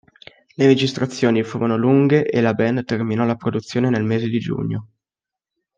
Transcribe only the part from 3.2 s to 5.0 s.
la produzione nel mese di giugno.